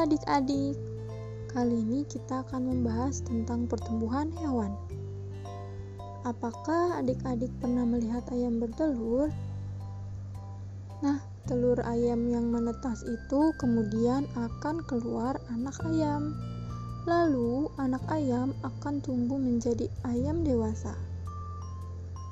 [0.00, 0.80] adik-adik.
[1.52, 4.72] Kali ini kita akan membahas tentang pertumbuhan hewan.
[6.24, 9.28] Apakah adik-adik pernah melihat ayam bertelur?
[11.04, 16.32] Nah, telur ayam yang menetas itu kemudian akan keluar anak ayam.
[17.04, 20.96] Lalu, anak ayam akan tumbuh menjadi ayam dewasa.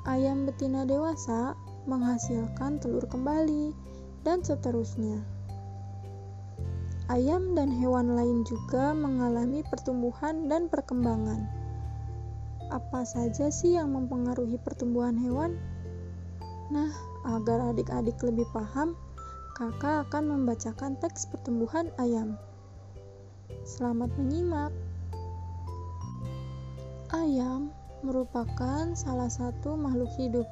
[0.09, 1.53] Ayam betina dewasa
[1.85, 3.73] menghasilkan telur kembali,
[4.25, 5.21] dan seterusnya.
[7.09, 11.41] Ayam dan hewan lain juga mengalami pertumbuhan dan perkembangan.
[12.69, 15.57] Apa saja sih yang mempengaruhi pertumbuhan hewan?
[16.69, 16.93] Nah,
[17.25, 18.93] agar adik-adik lebih paham,
[19.57, 22.37] kakak akan membacakan teks pertumbuhan ayam.
[23.65, 24.69] Selamat menyimak.
[27.09, 27.73] Ayam
[28.05, 30.45] merupakan salah satu makhluk hidup.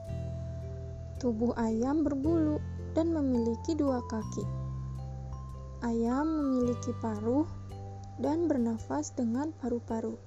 [1.22, 2.58] Tubuh ayam berbulu
[2.98, 4.67] dan memiliki dua kaki.
[5.86, 7.46] Ayam memiliki paruh
[8.18, 10.18] dan bernafas dengan paru-paru.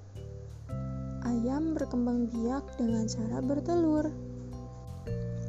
[1.27, 4.07] Ayam berkembang biak dengan cara bertelur.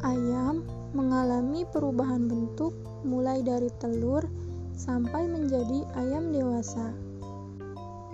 [0.01, 0.65] Ayam
[0.97, 2.73] mengalami perubahan bentuk
[3.05, 4.25] mulai dari telur
[4.73, 6.89] sampai menjadi ayam dewasa.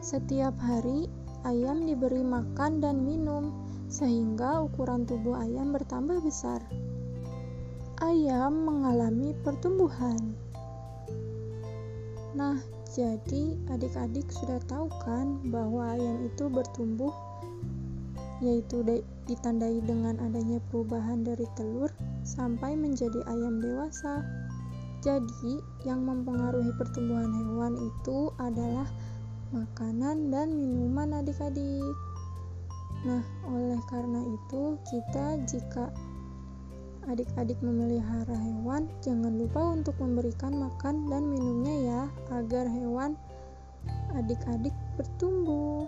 [0.04, 1.08] Setiap hari,
[1.48, 3.56] ayam diberi makan dan minum
[3.88, 6.60] sehingga ukuran tubuh ayam bertambah besar.
[8.04, 10.47] Ayam mengalami pertumbuhan.
[12.38, 12.62] Nah,
[12.94, 17.10] jadi adik-adik sudah tahu kan bahwa ayam itu bertumbuh
[18.38, 18.86] yaitu
[19.26, 21.90] ditandai dengan adanya perubahan dari telur
[22.22, 24.22] sampai menjadi ayam dewasa.
[25.02, 25.58] Jadi,
[25.90, 28.86] yang mempengaruhi pertumbuhan hewan itu adalah
[29.50, 31.96] makanan dan minuman adik-adik.
[33.06, 35.90] Nah, oleh karena itu, kita jika
[37.08, 42.02] adik-adik memelihara hewan, jangan lupa untuk memberikan makan dan minumnya ya,
[42.36, 43.16] agar hewan
[44.16, 45.88] adik-adik bertumbuh.